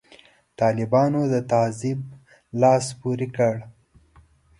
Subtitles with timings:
[0.59, 1.99] طالبانو د تعذیب
[2.61, 3.55] لاس پورې کړ.